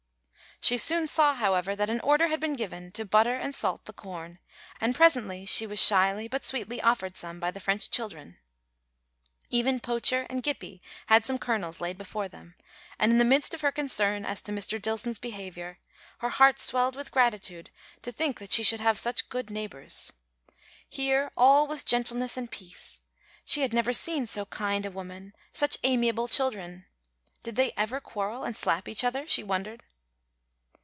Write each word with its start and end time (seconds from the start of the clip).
She 0.63 0.77
soon 0.77 1.07
saw, 1.07 1.33
however, 1.33 1.75
that 1.75 1.89
an 1.89 1.99
order 2.01 2.27
had 2.27 2.39
been 2.39 2.53
given 2.53 2.91
to 2.91 3.03
butter 3.03 3.33
and 3.35 3.55
salt 3.55 3.85
the 3.85 3.93
corn, 3.93 4.37
and 4.79 4.93
presently 4.93 5.43
she 5.43 5.65
was 5.65 5.81
shyly 5.81 6.27
but 6.27 6.45
sweetly 6.45 6.79
offered 6.79 7.17
some 7.17 7.39
by 7.39 7.49
the 7.49 7.59
French 7.59 7.89
children. 7.89 8.37
Even 9.49 9.79
Poacher 9.79 10.27
and 10.29 10.43
Gippie 10.43 10.79
had 11.07 11.25
some 11.25 11.39
kernels 11.39 11.81
laid 11.81 11.97
before 11.97 12.27
them, 12.27 12.53
and 12.99 13.11
in 13.11 13.17
the 13.17 13.25
midst 13.25 13.55
of 13.55 13.61
her 13.61 13.71
concern 13.71 14.23
as 14.23 14.39
to 14.43 14.51
Mr. 14.51 14.79
Dillson's 14.79 15.17
behaviour, 15.17 15.79
her 16.19 16.29
heart 16.29 16.59
swelled 16.59 16.95
with 16.95 17.11
gratitude 17.11 17.71
to 18.03 18.11
think 18.11 18.37
that 18.37 18.51
she 18.51 18.61
should 18.61 18.81
have 18.81 18.99
such 18.99 19.29
good 19.29 19.49
neighbours. 19.49 20.13
Here 20.87 21.31
all 21.35 21.65
was 21.65 21.83
gentleness 21.83 22.37
and 22.37 22.51
peace. 22.51 23.01
She 23.45 23.61
had 23.61 23.73
never 23.73 23.93
seen 23.93 24.27
so 24.27 24.45
kind 24.45 24.85
a 24.85 24.91
woman, 24.91 25.33
such 25.53 25.77
amiable 25.83 26.27
children. 26.27 26.85
Did 27.41 27.55
they 27.55 27.71
ever 27.75 27.99
quarrel 27.99 28.43
and 28.43 28.55
slap 28.55 28.87
each 28.87 29.03
other, 29.03 29.27
she 29.27 29.41
wondered. 29.43 29.81